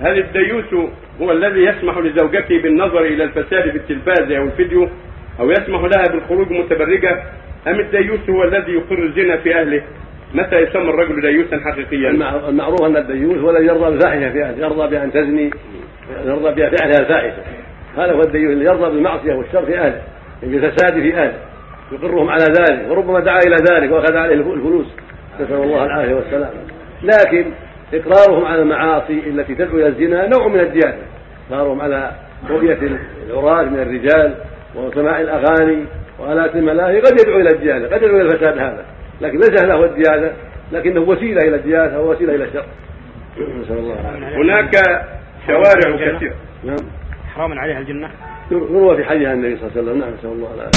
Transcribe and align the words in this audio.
هل 0.00 0.18
الديوث 0.18 0.74
هو 1.22 1.32
الذي 1.32 1.60
يسمح 1.60 1.98
لزوجته 1.98 2.62
بالنظر 2.62 3.00
إلى 3.00 3.24
الفساد 3.24 3.70
في 3.70 3.76
التلفاز 3.76 4.32
أو 4.32 4.44
الفيديو 4.44 4.88
أو 5.40 5.50
يسمح 5.50 5.80
لها 5.80 6.04
بالخروج 6.12 6.50
متبرجة. 6.52 7.22
أم 7.68 7.80
الديوث 7.80 8.30
هو 8.30 8.42
الذي 8.44 8.72
يقر 8.72 8.98
الزنا 9.02 9.36
في 9.36 9.54
أهله؟ 9.60 9.82
متى 10.34 10.56
يسمى 10.56 10.82
الرجل 10.90 11.20
ديوثا 11.20 11.60
حقيقيا؟ 11.64 12.10
المع- 12.10 12.48
المعروف 12.48 12.82
أن 12.82 12.96
الديوث 12.96 13.38
هو 13.38 13.50
الذي 13.50 13.66
يرضى 13.66 13.90
بالفاحشه 13.90 14.32
في 14.32 14.42
أهله 14.44 14.58
يرضى 14.66 14.88
بأن 14.90 15.12
تزني 15.12 15.50
يرضى 16.26 16.50
بفعلها 16.50 17.00
الفاحشة. 17.00 17.42
هذا 17.96 18.12
هو 18.12 18.20
الديوث 18.20 18.52
اللي 18.52 18.64
يرضى 18.64 18.90
بالمعصية 18.94 19.34
والشر 19.34 19.66
في 19.66 19.78
أهله 19.78 20.02
بالفساد 20.42 20.92
في 21.00 21.14
أهله 21.14 21.38
يقرهم 21.92 22.28
على 22.30 22.44
ذلك 22.44 22.90
وربما 22.90 23.20
دعا 23.20 23.38
إلى 23.46 23.56
ذلك 23.70 23.92
وأخذ 23.92 24.16
عليه 24.16 24.34
الفلوس. 24.34 24.86
نسأل 25.40 25.54
الله 25.54 25.84
العافية 25.84 26.14
والسلامه 26.14 26.50
لكن 27.02 27.44
إقرارهم 27.94 28.44
على 28.44 28.62
المعاصي 28.62 29.18
التي 29.26 29.54
تدعو 29.54 29.76
إلى 29.76 29.86
الزنا 29.86 30.26
نوع 30.26 30.48
من 30.48 30.60
الديانه 30.60 31.02
إقرارهم 31.50 31.80
على 31.80 32.12
رؤية 32.50 32.78
العراة 33.28 33.62
من 33.62 33.78
الرجال 33.78 34.34
وسماع 34.74 35.20
الأغاني 35.20 35.84
وآلات 36.18 36.56
الملاهي 36.56 37.00
قد 37.00 37.20
يدعو 37.20 37.40
إلى 37.40 37.50
الديانه 37.50 37.86
قد 37.86 38.02
يدعو 38.02 38.20
إلى 38.20 38.32
الفساد 38.32 38.58
هذا 38.58 38.84
لكن 39.20 39.38
ليس 39.38 39.62
هذا 39.62 39.74
هو 39.74 39.84
الديانه 39.84 40.32
لكنه 40.72 41.00
وسيلة 41.00 41.42
إلى 41.42 41.56
الديانه 41.56 42.00
ووسيله 42.00 42.34
إلى 42.34 42.44
الشر. 42.44 42.64
نسأل 43.60 43.78
الله 43.78 43.94
العافية. 44.00 44.36
هناك 44.36 44.74
شوارع 45.46 46.16
كثيرة. 46.16 46.34
نعم. 46.64 46.76
حرام 47.34 47.58
عليها 47.58 47.78
الجنة. 47.78 48.10
يروى 48.50 48.96
في 48.96 49.04
حديث 49.04 49.28
النبي 49.28 49.56
صلى 49.56 49.68
الله 49.68 49.72
عليه 49.72 49.82
وسلم. 49.82 49.98
نعم 49.98 50.14
نسأل 50.14 50.30
الله 50.30 50.54
العافية. 50.54 50.70